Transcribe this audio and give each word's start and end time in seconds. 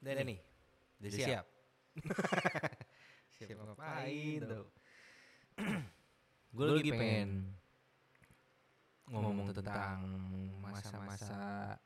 Udah 0.00 0.12
nih. 0.24 0.38
Udah 1.00 1.10
siap. 1.12 1.44
siap 3.36 3.58
ngapain 3.68 4.40
tuh? 4.48 4.66
Gue 6.56 6.66
lagi 6.66 6.90
pengen 6.92 7.30
ngomong 9.10 9.52
tentang 9.52 10.00
masa-masa 10.64 11.76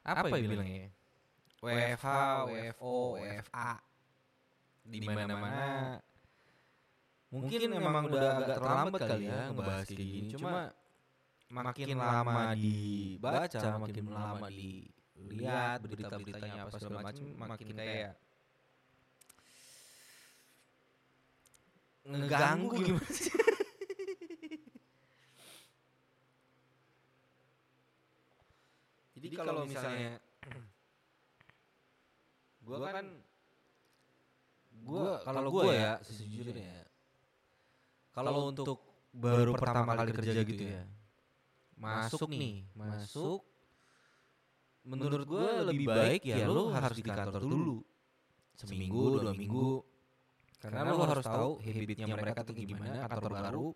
apa 0.00 0.26
ya 0.32 0.48
bilangnya? 0.48 0.88
WFH, 1.60 2.08
WFO, 2.48 3.20
WFA 3.20 3.72
di 4.88 4.98
mana-mana. 5.04 6.00
Mungkin 7.30 7.60
memang 7.68 8.08
udah 8.08 8.30
agak 8.42 8.56
terlambat 8.58 9.00
kali 9.06 9.24
ya 9.28 9.40
ngebahas 9.52 9.86
kayak 9.86 10.08
gini. 10.08 10.28
Cuma 10.32 10.72
makin 11.52 11.86
lama 12.00 12.56
dibaca, 12.56 13.60
makin 13.76 14.06
lama 14.08 14.48
dilihat 15.28 15.84
berita-beritanya 15.84 16.64
apa 16.68 16.78
segala 16.80 17.12
macam, 17.12 17.24
makin 17.36 17.68
kayak 17.76 18.12
ngeganggu 22.06 22.76
gimana 22.80 23.10
sih? 23.12 23.30
Jadi 29.20 29.36
kalau 29.36 29.68
misalnya 29.68 30.16
gua 32.64 32.78
kan 32.88 33.06
gua 34.80 35.20
kalau 35.28 35.52
gua 35.52 35.64
ya 35.68 35.92
sejujurnya. 36.00 36.88
kalau 38.16 38.48
untuk 38.48 38.80
baru 39.12 39.52
pertama 39.54 39.92
kali 39.92 40.12
kerja 40.16 40.40
gitu 40.40 40.64
ya 40.72 40.82
masuk 41.76 42.32
nih 42.32 42.64
masuk 42.72 43.44
menurut 44.84 45.24
gue 45.28 45.48
lebih 45.72 45.86
baik 45.86 46.22
ya 46.24 46.48
lo 46.48 46.72
harus 46.72 46.96
di 46.96 47.04
kantor 47.04 47.42
dulu. 47.44 47.76
seminggu 48.56 49.24
dua 49.24 49.32
minggu. 49.32 49.80
karena 50.60 50.92
lo 50.92 51.04
harus 51.08 51.24
tahu 51.24 51.50
habitnya 51.64 52.06
mereka 52.12 52.40
tuh 52.44 52.54
gimana 52.56 53.08
kantor 53.08 53.32
baru. 53.32 53.68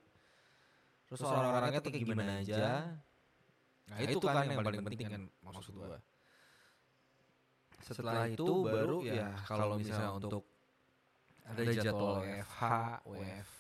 terus 1.09 1.21
orang-orangnya 1.25 1.81
tuh 1.85 1.91
kayak 1.93 2.05
gimana 2.05 2.33
aja. 2.41 2.65
nah 3.89 3.99
itu 4.01 4.19
kan 4.21 4.49
yang 4.49 4.65
paling 4.65 4.83
penting 4.85 5.09
kan 5.09 5.23
maksud 5.45 5.73
gue 5.77 5.99
setelah 7.85 8.25
itu 8.33 8.55
baru 8.65 9.05
ya 9.05 9.37
kalau 9.45 9.77
misalnya 9.77 10.17
untuk 10.17 10.49
ada 11.45 11.61
jadwal 11.69 12.25
WFH, 12.25 12.61
WF 13.05 13.51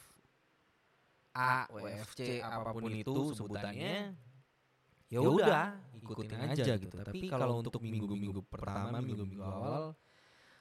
A, 1.34 1.68
WFC 1.68 2.40
apa 2.40 2.70
pun 2.72 2.88
itu 2.88 3.36
sebutannya 3.36 4.16
ya 5.14 5.20
udah 5.22 5.66
ikutin 6.02 6.38
aja 6.50 6.72
gitu. 6.74 6.96
Tapi 6.98 7.30
kalau 7.30 7.62
untuk 7.62 7.78
minggu-minggu 7.78 8.42
pertama, 8.50 8.98
minggu-minggu 8.98 9.44
awal 9.46 9.94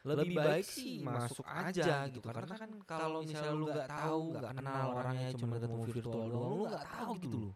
lebih 0.03 0.35
baik 0.35 0.67
sih 0.67 0.99
masuk 0.99 1.47
aja 1.47 2.05
gitu. 2.11 2.21
Karena 2.21 2.55
kan 2.59 2.71
kalau 2.85 3.23
misalnya 3.23 3.53
lu 3.55 3.65
nggak 3.71 3.89
tahu, 3.89 4.21
nggak 4.37 4.53
kenal 4.61 4.87
orangnya 4.93 5.29
cuma 5.33 5.53
ketemu 5.57 5.75
virtual 5.89 6.25
doang, 6.29 6.53
lu 6.53 6.65
nggak 6.69 6.85
tahu 6.85 7.11
gitu 7.23 7.37
loh. 7.49 7.55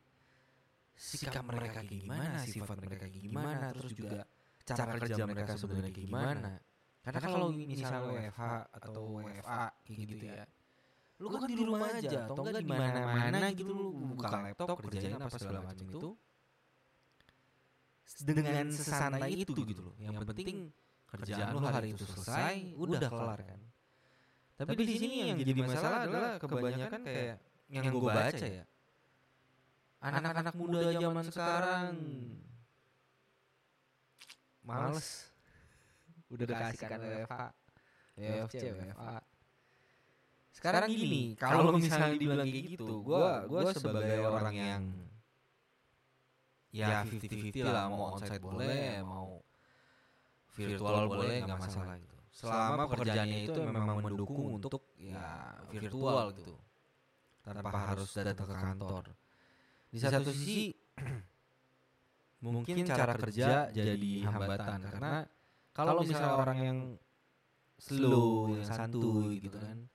Sikap 0.98 1.46
mereka 1.46 1.86
kayak 1.86 1.92
gimana, 1.94 2.40
sifat 2.42 2.78
mereka 2.82 3.06
kayak 3.06 3.22
gimana, 3.22 3.66
terus 3.78 3.94
juga 3.94 4.26
cara 4.66 4.92
kerja 4.98 5.24
mereka 5.30 5.54
sebenarnya 5.54 5.92
kayak 5.94 6.08
gimana. 6.10 6.52
Karena 7.08 7.20
kalau 7.24 7.48
misalnya 7.56 8.02
WFH 8.04 8.42
atau 8.68 9.04
WFA 9.22 9.64
kayak 9.86 9.98
gitu 10.04 10.26
ya, 10.28 10.44
lu 11.18 11.28
kan 11.34 11.50
di 11.50 11.64
rumah 11.66 11.90
aja 11.98 12.20
atau 12.30 12.44
enggak 12.46 12.62
di 12.62 12.68
mana-mana 12.70 13.48
gitu 13.56 13.72
lu 13.74 13.86
buka 14.14 14.28
laptop 14.38 14.68
kerjain 14.86 15.18
apa 15.18 15.38
segala 15.40 15.60
macam 15.66 15.88
itu 15.90 16.10
dengan 18.24 18.66
sesantai 18.72 19.32
itu 19.36 19.62
gitu 19.68 19.82
loh. 19.92 19.96
Yang 20.00 20.24
penting 20.24 20.58
kerjaan 21.08 21.56
lu 21.56 21.60
hari 21.64 21.96
itu 21.96 22.04
selesai, 22.04 22.76
udah 22.76 23.00
kelar. 23.10 23.40
kan. 23.44 23.60
Tapi 24.58 24.74
di 24.84 24.96
sini 24.98 25.16
yang 25.30 25.38
jadi 25.38 25.52
masalah 25.54 26.00
adalah 26.10 26.32
kebanyakan 26.42 27.02
kayak 27.06 27.38
yang 27.70 27.86
gue 27.94 28.02
baca 28.02 28.48
ya. 28.48 28.66
Anak-anak 29.98 30.54
muda 30.58 30.80
zaman 30.94 31.26
sekarang. 31.30 31.94
males. 34.68 35.32
Udah 36.34 36.44
dikasihkan 36.44 37.00
WFH, 37.00 37.36
WFC, 38.20 38.64
WFA. 38.68 39.16
Sekarang 40.52 40.92
gini, 40.92 41.40
kalau 41.40 41.72
misalnya 41.72 42.20
dibilang 42.20 42.44
kayak 42.44 42.76
gitu, 42.76 43.00
gua 43.00 43.48
gua 43.48 43.72
sebagai 43.72 44.28
orang 44.28 44.56
yang 44.60 44.84
ya 46.72 47.04
50-50 47.08 47.64
lah 47.64 47.86
mau 47.88 48.14
onsite 48.14 48.40
boleh, 48.44 49.02
mau 49.04 49.40
virtual 50.58 51.06
boleh 51.08 51.36
nggak 51.46 51.60
masalah 51.60 51.96
gitu. 52.02 52.16
Selama 52.34 52.84
pekerjaannya 52.92 53.40
itu 53.50 53.60
memang 53.66 53.98
mendukung 54.04 54.62
untuk 54.62 54.84
ya 55.00 55.58
virtual 55.72 56.34
gitu. 56.38 56.54
Tanpa 57.42 57.96
harus 57.96 58.10
datang 58.14 58.48
ke 58.48 58.56
kantor. 58.56 59.04
Di 59.88 59.98
satu 60.04 60.30
sisi 60.36 60.76
mungkin 62.46 62.86
cara 62.86 63.14
kerja 63.18 63.72
jadi 63.74 64.14
hambatan 64.30 64.80
karena 64.86 65.26
kalau 65.74 66.02
misalnya 66.02 66.34
orang 66.38 66.60
yang 66.62 66.80
slow, 67.78 68.50
yang 68.58 68.66
santuy 68.66 69.38
gitu 69.38 69.58
kan, 69.62 69.86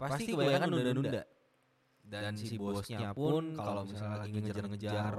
pasti 0.00 0.32
kebanyakan 0.32 0.68
nunda-nunda. 0.72 1.22
Dan 2.10 2.34
si 2.34 2.56
bosnya 2.58 3.12
pun 3.14 3.54
kalau 3.54 3.84
misalnya 3.86 4.24
lagi 4.24 4.34
ngejar-ngejar 4.34 5.12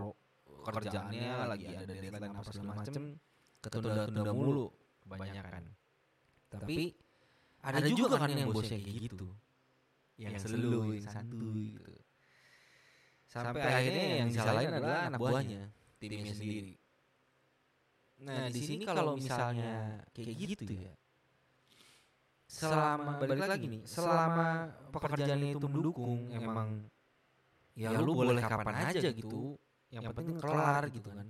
kerjaannya, 0.62 1.30
lagi 1.50 1.66
ada 1.74 1.94
deadline 1.94 2.34
apa 2.38 2.52
segala 2.54 2.74
macem, 2.86 3.04
ketunda-tunda 3.62 4.32
mulu. 4.34 4.68
kebanyakan. 5.12 5.64
Tapi 6.52 6.96
ada 7.62 7.80
juga 7.90 8.16
kan 8.20 8.32
yang 8.32 8.52
bosnya 8.52 8.80
kayak 8.80 9.00
gitu, 9.12 9.28
yang 10.18 10.36
slow, 10.40 10.92
yang 10.94 11.06
santuy 11.06 11.78
gitu. 11.78 11.94
Sampai 13.32 13.64
akhirnya 13.64 14.06
yang 14.24 14.28
disalahin 14.28 14.72
adalah 14.76 15.00
anak 15.08 15.20
buahnya, 15.20 15.62
timnya 16.00 16.34
sendiri. 16.36 16.74
Nah, 18.22 18.54
di 18.54 18.62
sini 18.62 18.84
kalau 18.86 19.18
misalnya 19.18 20.04
kayak 20.14 20.36
gitu 20.38 20.74
ya, 20.78 20.94
selama 22.46 23.18
balik 23.24 23.48
lagi 23.48 23.66
nih, 23.72 23.82
selama 23.88 24.70
pekerjaannya 24.92 25.50
itu 25.56 25.68
mendukung, 25.72 26.30
emang 26.30 26.86
ya 27.74 27.96
lu 27.96 28.12
boleh 28.14 28.44
kapan 28.44 28.92
aja 28.92 29.10
gitu, 29.16 29.56
yang 29.92 30.04
penting 30.16 30.40
kelar 30.40 30.84
gitu 30.90 31.10
kan. 31.12 31.28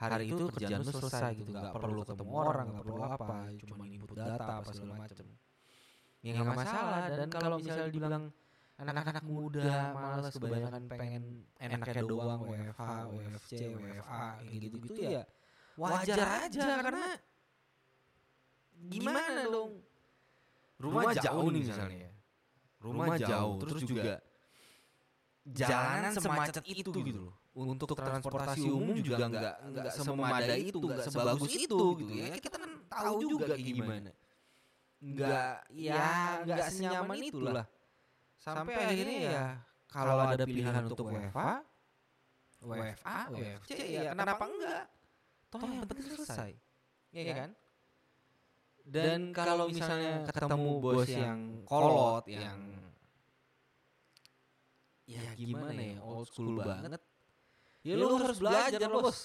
Hari 0.00 0.32
itu 0.32 0.44
kerjaan 0.48 0.80
lu 0.80 0.92
selesai 0.96 1.32
gitu, 1.36 1.50
nggak 1.52 1.76
perlu 1.76 2.00
ketemu 2.08 2.32
orang, 2.32 2.66
nggak 2.72 2.84
perlu 2.88 3.02
apa, 3.04 3.36
cuma 3.68 3.84
input 3.84 4.16
data 4.16 4.52
apa 4.64 4.70
segala 4.72 4.94
macem. 5.06 5.26
Ya 6.24 6.30
nggak 6.36 6.48
masalah. 6.56 7.00
Dan 7.12 7.28
kalau 7.28 7.56
misalnya 7.60 7.92
dibilang 7.92 8.24
anak-anak 8.80 9.24
muda 9.28 9.92
malas 9.92 10.32
kebanyakan 10.32 10.82
pengen 10.88 11.44
enaknya 11.60 12.02
doang 12.08 12.40
WFH, 12.48 12.80
WFC, 13.12 13.52
WFA 13.76 14.24
kayak 14.40 14.58
gitu-gitu 14.64 15.00
ya 15.04 15.24
wajar 15.76 16.48
aja 16.48 16.68
karena 16.80 17.10
gimana 18.88 19.42
dong? 19.48 19.72
rumah 20.80 21.12
jauh 21.12 21.48
nih 21.52 21.62
misalnya. 21.68 22.08
rumah 22.80 23.16
jauh 23.20 23.60
terus 23.60 23.82
juga 23.84 24.14
jalanan 25.44 26.12
semacet 26.16 26.64
itu 26.64 26.88
gitu 26.88 27.20
loh 27.28 27.34
untuk 27.66 27.92
transportasi 27.92 28.68
umum 28.70 28.96
juga 29.00 29.28
nggak 29.28 29.54
nggak 29.74 29.92
sememadai 29.92 30.60
itu 30.72 30.78
nggak 30.80 31.06
sebagus 31.08 31.52
itu 31.52 31.84
gitu 32.00 32.12
ya. 32.14 32.34
kita 32.40 32.56
kan 32.56 32.70
tahu 32.88 33.18
juga 33.26 33.54
gimana. 33.56 34.10
nggak 35.00 35.54
ya 35.74 36.06
nggak 36.44 36.68
senyaman 36.72 37.18
itulah. 37.20 37.66
sampai 38.40 38.72
akhirnya 38.72 39.18
ya 39.20 39.44
kalau 39.90 40.16
ada 40.24 40.44
pilihan 40.48 40.84
untuk 40.88 41.12
WFA 41.12 41.60
WFA 42.64 43.18
WFC 43.32 43.70
ya 44.00 44.12
kenapa 44.12 44.44
enggak? 44.48 44.84
toh 45.50 45.60
yang 45.66 45.82
penting 45.88 46.06
selesai. 46.14 46.52
ya. 47.10 47.34
kan? 47.34 47.50
Dan 48.86 49.20
kalau 49.36 49.68
misalnya 49.68 50.24
ketemu 50.30 50.70
bos 50.80 51.10
yang 51.10 51.40
kolot 51.68 52.24
yang 52.26 52.58
ya 55.10 55.26
gimana 55.34 55.74
ya? 55.74 55.98
old 56.06 56.26
school 56.30 56.62
banget 56.62 57.02
ya 57.80 57.94
lu 57.96 58.16
harus 58.20 58.38
belajar 58.38 58.80
bos. 58.92 59.18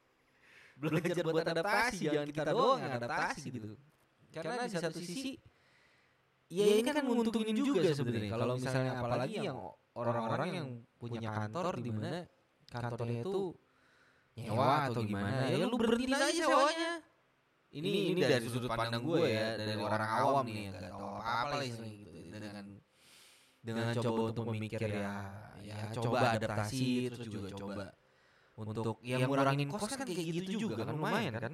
belajar 0.80 1.24
buat 1.26 1.46
adaptasi 1.46 2.04
jangan 2.10 2.28
kita 2.30 2.50
doang 2.50 2.80
yang 2.82 2.94
adaptasi 2.98 3.46
gitu. 3.50 3.68
karena 4.34 4.66
di 4.66 4.74
satu 4.74 4.98
sisi 4.98 5.38
ya 6.50 6.64
ini 6.66 6.82
kan 6.82 7.02
menguntungin 7.02 7.54
juga 7.56 7.90
sebenarnya. 7.94 8.30
kalau 8.34 8.54
misalnya 8.58 8.92
apalagi 8.98 9.36
yang 9.42 9.58
orang-orang 9.94 10.50
yang 10.50 10.68
punya 10.98 11.30
kantor 11.30 11.74
di 11.78 11.90
mana 11.94 12.20
kantornya 12.68 13.20
itu 13.22 13.42
nyewa 14.34 14.90
atau 14.90 15.02
gimana 15.06 15.46
ya 15.46 15.64
lu 15.70 15.76
berhenti 15.78 16.10
aja 16.10 16.42
sewanya. 16.50 16.92
ini 17.74 18.14
ini 18.14 18.20
dari 18.22 18.46
sudut 18.50 18.70
pandang 18.70 19.02
gue 19.02 19.30
ya 19.30 19.54
dari 19.54 19.78
orang 19.78 20.10
awam 20.10 20.44
nih 20.46 20.62
yang 20.70 20.74
gak 20.74 20.90
tahu 20.90 21.06
apa-apa 21.22 21.54
lah 21.58 21.66
gitu 21.66 21.82
dengan 22.34 22.66
dengan 23.62 23.84
coba 23.94 24.20
untuk 24.34 24.44
memikir 24.50 24.78
ya 24.90 25.43
ya 25.64 25.76
coba 25.96 26.36
adaptasi 26.36 27.08
terus 27.10 27.28
juga 27.28 27.48
coba. 27.56 27.84
untuk 28.54 29.02
ya 29.02 29.26
ngurangin 29.26 29.66
kos 29.66 29.90
kan 29.90 30.06
kayak 30.06 30.26
gitu 30.44 30.70
juga 30.70 30.86
kan 30.86 30.94
lumayan 30.94 31.34
kan? 31.34 31.52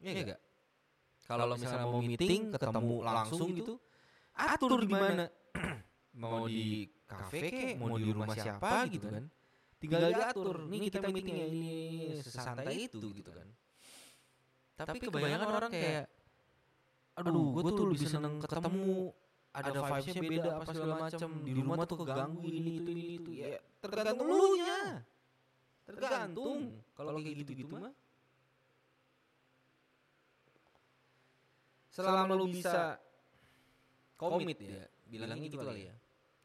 Iya 0.00 0.10
enggak 0.24 0.40
kalau 1.30 1.54
misalnya 1.54 1.86
mau 1.86 2.02
meeting 2.02 2.42
ketemu 2.50 2.96
langsung 3.06 3.48
gitu 3.54 3.74
atur 4.34 4.82
di 4.82 4.90
mana 4.90 5.24
mau 6.22 6.50
di 6.50 6.90
kafe 7.06 7.38
kek 7.46 7.74
mau 7.78 7.94
di 7.94 8.10
rumah 8.10 8.34
siapa 8.34 8.90
gitu 8.90 9.06
kan? 9.06 9.24
tinggal 9.80 10.12
diatur. 10.12 10.68
nih 10.68 10.80
kita 10.90 11.08
meeting 11.08 11.38
ini 11.40 11.76
sesantai 12.20 12.90
itu 12.90 13.00
gitu 13.14 13.30
kan. 13.30 13.46
tapi 14.74 14.98
kebanyakan 14.98 15.48
orang 15.54 15.70
kayak 15.72 16.04
aduh 17.14 17.46
gue 17.54 17.72
tuh 17.78 17.86
lebih 17.94 18.08
seneng 18.10 18.34
ketemu 18.42 19.14
ada 19.50 19.70
vibesnya 19.74 20.22
beda 20.22 20.50
apa 20.62 20.70
segala 20.70 20.94
macam 21.10 21.30
di 21.42 21.52
rumah 21.58 21.76
tuh 21.82 21.98
keganggu 22.06 22.46
ini 22.46 22.72
itu 22.78 22.90
ini 22.94 23.04
itu 23.18 23.30
ya 23.34 23.58
tergantung 23.82 24.28
lu 24.30 24.54
nya 24.58 25.02
tergantung. 25.90 26.58
Kalau 26.94 27.18
kayak 27.18 27.36
gitu 27.42 27.52
gitu 27.66 27.74
mah. 27.74 27.90
selama 31.90 32.32
lu 32.38 32.46
bisa 32.46 32.96
komit 34.14 34.56
ya 34.62 34.86
bilangnya 35.10 35.42
gitu 35.42 35.58
kali 35.58 35.90
ya? 35.90 35.94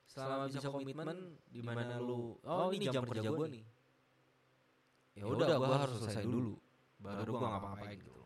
selama 0.09 0.49
bisa 0.49 0.67
komitmen 0.73 1.37
di 1.45 1.61
mana 1.61 2.01
lu? 2.01 2.41
oh 2.41 2.73
ini 2.73 2.89
jam 2.89 3.05
kerja 3.05 3.29
gua 3.29 3.45
nih. 3.45 3.63
ya 5.13 5.23
udah 5.29 5.47
gua 5.61 5.77
harus 5.85 6.01
selesai 6.01 6.25
dulu. 6.25 6.57
baru 6.97 7.29
gua 7.37 7.49
ngapa-ngapain 7.55 8.01
gitu. 8.01 8.09
loh 8.09 8.24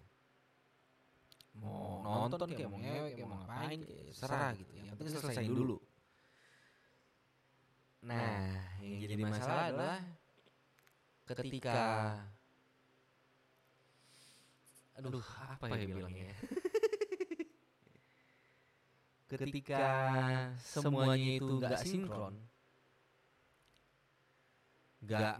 mau 1.59 2.27
nonton 2.27 2.49
kayak 2.55 2.69
mau 2.71 2.79
ngewek 2.79 3.11
kayak 3.19 3.27
mau 3.27 3.37
ngapain 3.43 3.79
kayak 3.83 4.03
serah 4.15 4.51
gitu. 4.55 4.71
yang 4.79 4.95
penting 4.95 5.13
selesai 5.19 5.45
dulu. 5.47 5.77
nah 7.99 8.63
yang 8.79 8.99
jadi 9.03 9.15
masalah 9.19 9.63
adalah 9.67 9.99
ketika 11.27 11.79
aduh 14.99 15.23
apa 15.23 15.63
ya 15.79 15.87
bilangnya? 15.87 16.35
ketika 19.29 19.85
semuanya 20.57 21.31
itu 21.37 21.53
nggak 21.61 21.85
sinkron 21.85 22.35
nggak 24.99 25.35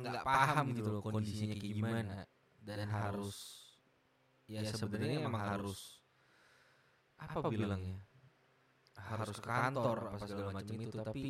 nggak 0.00 0.24
paham 0.24 0.66
gitu 0.72 0.88
loh 0.88 1.02
kondisinya 1.04 1.52
kayak 1.58 1.74
gimana. 1.76 2.16
dan 2.62 2.86
harus 2.86 3.61
ya 4.50 4.60
sebenarnya 4.68 5.26
emang 5.26 5.42
harus 5.42 6.02
apa 7.18 7.38
bilangnya? 7.46 7.98
harus 9.02 9.36
ke 9.38 9.48
kantor 9.50 9.98
apa 10.14 10.24
segala 10.24 10.50
macam 10.54 10.76
itu 10.78 10.96
tapi 11.02 11.24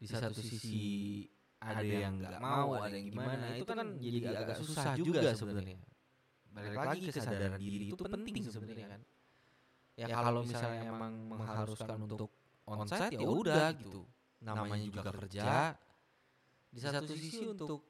di 0.00 0.06
satu 0.08 0.40
sisi 0.40 1.24
ada 1.60 1.84
yang 1.84 2.16
nggak 2.20 2.40
mau 2.40 2.72
ada 2.80 2.96
yang 2.96 3.06
gimana 3.12 3.46
itu 3.56 3.64
kan 3.68 3.88
jadi 4.00 4.18
agak 4.32 4.56
susah 4.64 4.96
juga 4.96 5.30
sebenarnya. 5.36 5.78
balik 6.50 6.74
lagi 6.74 6.98
kesadaran 7.14 7.60
diri 7.62 7.86
itu 7.94 8.02
penting 8.02 8.36
sebenarnya 8.42 8.86
kan. 8.90 9.00
ya, 9.94 10.06
ya 10.10 10.16
kalau 10.18 10.42
misalnya 10.42 10.82
emang 10.88 11.14
mengharuskan 11.30 11.98
untuk 12.10 12.30
onsite 12.66 13.14
ya 13.14 13.28
udah 13.28 13.70
gitu. 13.76 14.02
namanya 14.42 14.84
juga 14.88 15.02
kerja. 15.14 15.76
di 16.70 16.78
satu 16.80 17.12
sisi 17.14 17.44
untuk 17.50 17.82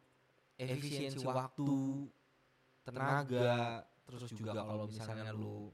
efisiensi 0.57 1.25
waktu 1.25 2.09
tenaga 2.85 3.85
terus 4.11 4.31
juga 4.35 4.53
kalau 4.59 4.85
misalnya 4.91 5.31
lu 5.31 5.71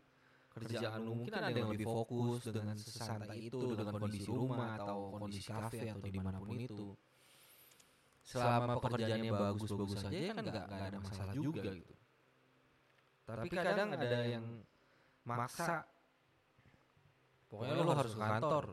kerjaan 0.57 1.01
lu 1.05 1.13
mungkin 1.21 1.33
ada 1.37 1.53
yang 1.53 1.69
lebih 1.69 1.85
fokus 1.85 2.49
dengan 2.49 2.77
sesantai 2.81 3.53
itu 3.53 3.77
dengan 3.77 3.93
kondisi 4.01 4.29
rumah 4.33 4.81
atau 4.81 4.99
kondisi 5.21 5.53
kafe 5.53 5.85
atau 5.93 6.09
di 6.09 6.21
mana 6.21 6.39
pun 6.41 6.57
itu. 6.57 6.89
selama 8.27 8.83
pekerjaannya 8.83 9.31
bagus-bagus 9.31 9.99
saja 10.03 10.19
kan 10.35 10.45
nggak 10.49 10.67
ada 10.67 10.99
masalah 10.99 11.35
juga 11.37 11.63
gitu. 11.63 11.95
tapi 13.23 13.49
kadang 13.53 13.89
ada 13.95 14.21
yang 14.27 14.47
maksa. 15.29 15.87
pokoknya 17.47 17.73
lo 17.77 17.93
harus 17.95 18.13
ke 18.17 18.25
kantor. 18.25 18.65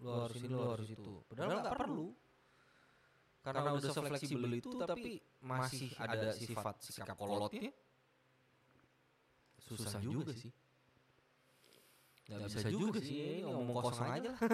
lo 0.00 0.10
harus 0.24 0.38
ini 0.40 0.54
lo 0.54 0.68
harus 0.78 0.88
itu. 0.88 1.12
padahal 1.28 1.50
nggak 1.58 1.76
perlu. 1.76 2.08
karena 3.42 3.68
udah 3.74 3.90
sefleksibel 3.90 4.52
itu 4.54 4.70
tapi 4.78 5.12
masih 5.42 5.90
ada 5.98 6.30
sifat 6.38 6.76
sikap 6.86 7.18
kolotnya 7.18 7.74
susah 9.76 10.00
juga 10.02 10.32
sih. 10.34 10.52
nggak 12.22 12.48
bisa 12.48 12.70
juga 12.70 12.98
sih. 13.02 13.16
ini 13.18 13.42
ngomong 13.44 13.76
kosong 13.82 14.08
aja 14.08 14.30
lah. 14.32 14.40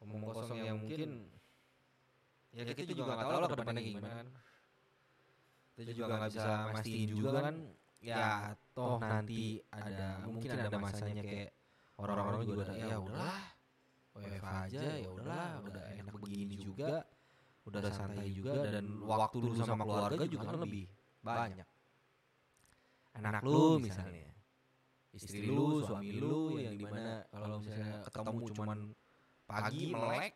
Ngomong 0.00 0.32
kosong 0.32 0.58
yang 0.64 0.78
mungkin 0.80 1.28
ya 2.50 2.66
kita 2.66 2.92
juga 2.98 3.14
nggak 3.14 3.28
tahu 3.30 3.40
lah 3.40 3.48
ke 3.48 3.56
depannya 3.62 3.82
gimana. 3.84 4.08
kan 4.10 4.26
kita 5.80 5.92
juga 5.96 6.12
nggak 6.18 6.30
bisa 6.34 6.52
mastiin 6.74 7.08
juga 7.08 7.30
kan. 7.40 7.56
ya 8.00 8.56
toh 8.72 8.96
nanti 8.96 9.60
ada 9.68 10.24
mungkin 10.24 10.50
ada 10.56 10.78
masanya 10.80 11.20
kayak 11.20 11.52
orang-orang 12.00 12.40
juga 12.48 12.62
ada 12.64 12.74
ya 12.80 12.96
udahlah 12.96 13.40
WFH 14.16 14.48
aja 14.48 14.80
ya 15.04 15.08
udahlah 15.08 15.48
udah 15.68 15.84
enak 16.00 16.14
begini 16.16 16.56
juga 16.56 17.04
udah 17.68 17.80
santai 17.92 18.32
juga 18.32 18.64
dan 18.72 18.84
waktu 19.04 19.36
lu 19.44 19.52
sama 19.60 19.84
keluarga 19.84 20.24
juga 20.24 20.44
kan 20.48 20.60
lebih 20.64 20.84
banyak. 21.20 21.68
anak 23.20 23.42
lu 23.44 23.76
misalnya. 23.76 24.32
istri 25.10 25.42
lu 25.50 25.82
suami 25.82 26.14
lu 26.16 26.54
yang 26.62 26.78
di 26.78 26.86
mana 26.86 27.26
kalau 27.34 27.58
misalnya 27.58 27.98
ketemu 28.06 28.44
cuman 28.54 28.78
pagi 29.50 29.90
melek 29.90 30.34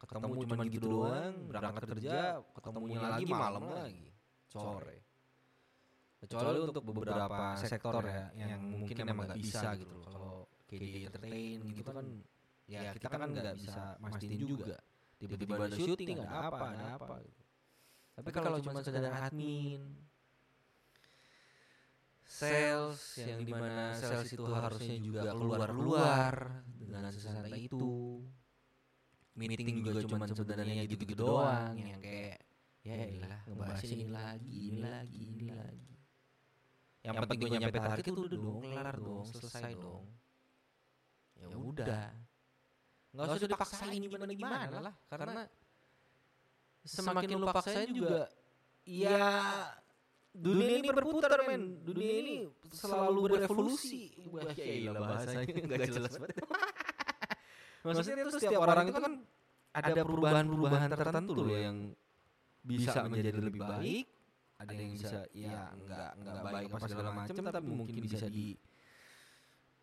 ketemu 0.00 0.32
cuman 0.48 0.66
gitu 0.72 0.86
doang 0.88 1.34
berangkat 1.52 1.84
kerja 1.92 2.40
ketemunya 2.56 2.98
lagi 3.04 3.24
malam 3.28 3.62
lagi 3.68 4.08
sore. 4.48 4.98
kecuali 6.24 6.58
untuk 6.64 6.84
beberapa 6.88 7.56
sektor 7.60 8.00
ya 8.08 8.32
yang 8.32 8.64
mungkin 8.64 9.04
emang 9.04 9.28
nggak 9.28 9.40
bisa 9.40 9.76
gitu 9.76 9.92
loh. 9.92 10.04
kalau 10.08 10.34
kayak 10.64 10.80
di 10.80 10.90
entertain 11.04 11.60
gitu 11.76 11.90
kan 11.92 12.06
ya 12.64 12.80
kita 12.96 13.06
kan 13.12 13.28
nggak 13.28 13.56
bisa 13.60 14.00
mastiin 14.00 14.42
juga 14.48 14.80
tiba-tiba 15.20 15.52
ada 15.60 15.76
syuting 15.76 16.16
ada 16.24 16.48
apa 16.48 16.64
ada 16.72 16.86
apa 16.96 17.14
gitu. 17.22 17.42
tapi 18.16 18.28
kalau 18.32 18.58
cuma 18.64 18.80
sekedar 18.80 19.12
admin 19.12 19.84
sales 22.30 23.00
yang 23.18 23.42
di 23.42 23.52
mana 23.52 23.92
sales 23.98 24.30
itu 24.30 24.46
harusnya 24.46 24.96
juga 25.02 25.20
keluar-keluar 25.34 26.34
dengan 26.78 27.10
sesantai 27.10 27.66
itu. 27.66 28.22
Meeting 29.34 29.82
juga 29.82 30.04
cuma 30.06 30.26
sebenarnya 30.30 30.84
gitu-gitu 30.86 31.22
doang 31.26 31.74
yang 31.74 31.98
kayak 32.02 32.38
ya 32.80 32.96
iyalah 33.08 33.40
ngebahas 33.44 33.82
ini 33.88 34.06
lagi 34.08 34.58
ini 34.72 34.80
lagi 34.84 35.20
ini 35.20 35.48
lagi. 35.52 35.90
Yang, 37.00 37.04
yang 37.08 37.14
penting 37.24 37.38
gue 37.40 37.50
nyampe 37.56 37.78
target 37.80 38.04
itu 38.04 38.20
udah 38.20 38.38
dong 38.38 38.60
kelar 38.62 38.96
dong 39.00 39.24
selesai 39.26 39.72
dong. 39.74 40.04
Ya 41.40 41.46
udah 41.56 42.08
nggak 43.10 43.26
usah 43.36 43.50
dipaksain 43.50 44.02
gimana 44.06 44.32
gimana 44.34 44.78
lah 44.90 44.94
karena 45.10 45.42
semakin 46.86 47.28
lu 47.36 47.46
paksain 47.50 47.90
juga 47.90 48.30
ya 48.86 49.28
dunia 50.30 50.78
ini 50.78 50.88
berputar 50.94 51.42
men. 51.42 51.82
dunia 51.82 52.12
ini 52.22 52.34
selalu 52.70 53.34
berevolusi. 53.34 54.14
wah 54.30 54.46
ya 54.54 54.94
bahasanya 54.94 55.42
nggak 55.42 55.90
jelas 55.90 56.14
banget. 56.22 56.38
maksudnya 57.84 58.22
itu 58.22 58.32
setiap 58.38 58.60
orang 58.62 58.86
itu 58.94 59.00
kan 59.02 59.14
ada 59.74 59.92
perubahan-perubahan 60.06 60.90
tertentu 60.94 61.32
loh 61.34 61.50
yang 61.50 61.76
bisa 62.62 63.08
menjadi 63.10 63.40
lebih 63.42 63.62
baik 63.64 64.06
ada 64.60 64.72
yang 64.76 64.92
bisa 64.92 65.18
ya 65.32 65.72
nggak 65.72 66.10
nggak 66.20 66.44
baik 66.44 66.68
apa 66.68 66.86
segala 66.86 67.10
macam 67.16 67.34
tapi 67.48 67.70
mungkin 67.72 67.94
bisa 68.04 68.28
di 68.28 68.54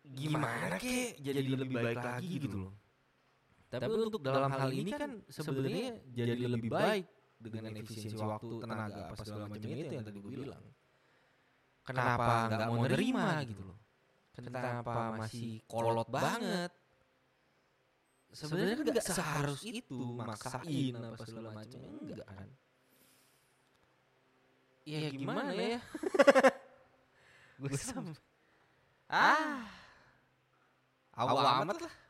gimana 0.08 0.78
ke 0.80 1.18
jadi 1.20 1.40
lebih 1.44 1.76
baik 1.76 1.98
lagi 2.00 2.34
gitu 2.40 2.56
loh 2.56 2.72
tapi 3.68 3.84
untuk 3.92 4.24
dalam 4.24 4.48
hal 4.48 4.70
ini 4.72 4.90
kan 4.96 5.20
sebenarnya 5.28 6.00
jadi 6.08 6.48
lebih 6.48 6.72
baik 6.72 7.04
dengan 7.36 7.70
efisiensi 7.76 8.16
waktu 8.16 8.54
tenaga 8.64 9.02
apa 9.12 9.22
segala 9.22 9.46
macam 9.46 9.68
itu 9.68 9.94
yang 9.94 10.06
tadi 10.08 10.18
gue 10.18 10.32
bilang. 10.32 10.64
kenapa 11.84 12.34
nggak 12.48 12.68
mau 12.72 12.78
nerima 12.88 13.26
gitu 13.44 13.62
loh? 13.68 13.78
kenapa 14.34 15.20
masih 15.20 15.60
kolot 15.68 16.08
banget? 16.08 16.72
sebenarnya 18.32 18.74
nggak 18.88 19.04
seharus 19.04 19.62
itu 19.68 20.00
maksain 20.16 20.94
apa 20.96 21.24
segala 21.28 21.48
macam. 21.52 21.80
enggak 22.02 22.24
kan? 22.24 22.48
ya, 24.88 24.98
ya 25.04 25.08
gimana, 25.12 25.52
gimana 25.52 25.62
ya? 25.76 25.80
gue 27.60 27.74
sam 27.76 28.16
ah. 29.12 29.68
Awal 31.18 31.66
amat 31.66 31.78
lah 31.82 32.07